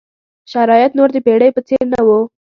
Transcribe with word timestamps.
شرایط 0.51 0.91
نور 0.97 1.09
د 1.13 1.17
پېړۍ 1.25 1.49
په 1.55 1.61
څېر 1.67 1.83
نه 1.93 2.01
وو. 2.07 2.19